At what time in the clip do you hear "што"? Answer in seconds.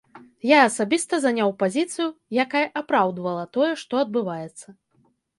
3.83-4.01